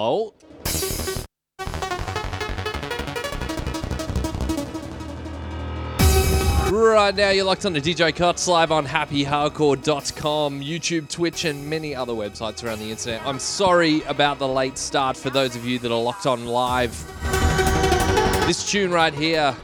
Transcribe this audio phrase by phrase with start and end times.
[0.00, 0.32] Hello?
[6.70, 11.96] Right now, you're locked on to DJ Cuts live on happyhardcore.com, YouTube, Twitch, and many
[11.96, 13.26] other websites around the internet.
[13.26, 16.92] I'm sorry about the late start for those of you that are locked on live.
[18.46, 19.56] This tune right here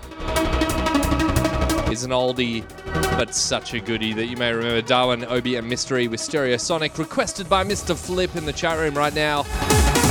[1.93, 2.69] is an oldie,
[3.17, 7.49] but such a goodie that you may remember Darwin, Obie, and Mystery with Stereosonic, requested
[7.49, 7.97] by Mr.
[7.97, 9.45] Flip in the chat room right now.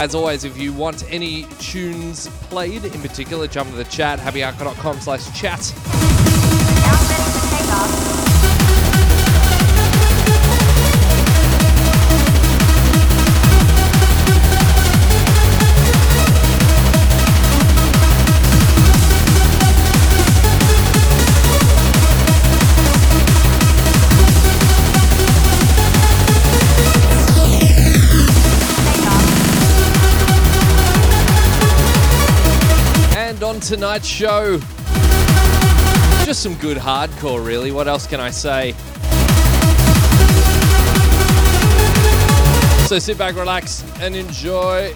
[0.01, 4.99] As always, if you want any tunes played in particular, jump to the chat, happyhardcore.com
[4.99, 5.73] slash chat.
[33.63, 34.57] Tonight's show,
[36.25, 37.71] just some good hardcore, really.
[37.71, 38.73] What else can I say?
[42.87, 44.93] So sit back, relax, and enjoy.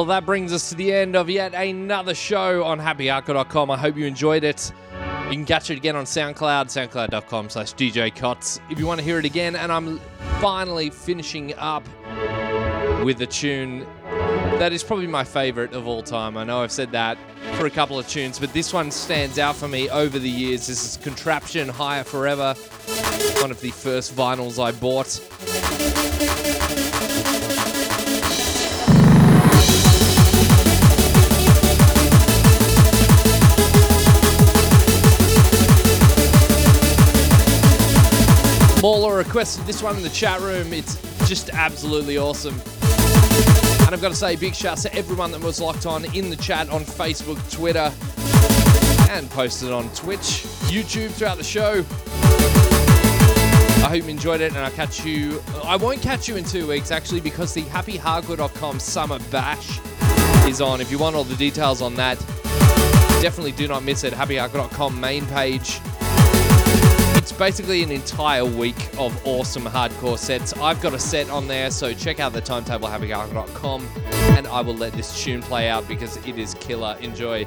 [0.00, 3.70] Well, that brings us to the end of yet another show on happyhardcore.com.
[3.70, 4.72] I hope you enjoyed it.
[5.24, 7.74] You can catch it again on SoundCloud, soundcloud.com slash.
[7.78, 9.98] If you want to hear it again, and I'm
[10.40, 11.86] finally finishing up
[13.04, 13.86] with a tune
[14.58, 16.38] that is probably my favorite of all time.
[16.38, 17.18] I know I've said that
[17.56, 20.66] for a couple of tunes, but this one stands out for me over the years.
[20.66, 22.54] This is Contraption Higher Forever,
[23.42, 25.20] one of the first vinyls I bought.
[38.82, 40.72] Mauler requested this one in the chat room.
[40.72, 40.96] It's
[41.28, 42.54] just absolutely awesome.
[42.54, 46.36] And I've got to say, big shouts to everyone that was locked on in the
[46.36, 47.92] chat on Facebook, Twitter,
[49.10, 51.84] and posted on Twitch, YouTube throughout the show.
[53.84, 55.42] I hope you enjoyed it, and I'll catch you.
[55.64, 59.78] I won't catch you in two weeks, actually, because the happyhardcore.com summer bash
[60.46, 60.80] is on.
[60.80, 62.18] If you want all the details on that,
[63.20, 64.14] definitely do not miss it.
[64.14, 65.80] Happyhardcore.com main page.
[67.30, 70.52] It's basically an entire week of awesome hardcore sets.
[70.54, 73.88] I've got a set on there, so check out the timetable happyhardcore.com
[74.34, 76.96] and I will let this tune play out because it is killer.
[77.00, 77.46] Enjoy.